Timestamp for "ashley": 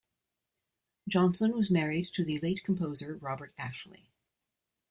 3.55-4.09